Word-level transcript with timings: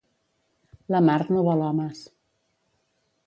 La 0.95 1.01
mar 1.09 1.17
no 1.35 1.45
vol 1.49 1.63
homes 1.67 2.01